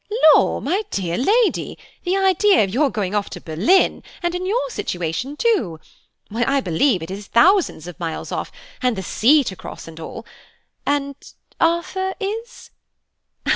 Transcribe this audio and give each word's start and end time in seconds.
"Law! 0.35 0.59
my 0.61 0.81
dear 0.89 1.15
lady, 1.15 1.77
the 2.05 2.17
idea 2.17 2.63
of 2.63 2.71
your 2.71 2.89
going 2.89 3.13
off 3.13 3.29
to 3.29 3.39
Berlin, 3.39 4.01
and 4.23 4.33
in 4.33 4.47
your 4.47 4.67
situation, 4.71 5.37
too! 5.37 5.79
Why, 6.29 6.43
I 6.47 6.59
believe 6.59 7.03
it 7.03 7.11
is 7.11 7.27
thousands 7.27 7.85
of 7.85 7.99
miles 7.99 8.31
off, 8.31 8.51
and 8.81 8.95
the 8.95 9.03
sea 9.03 9.43
to 9.43 9.55
cross 9.55 9.87
and 9.87 9.99
all! 9.99 10.25
And 10.87 11.15
Arthur 11.59 12.15
is?" 12.19 12.71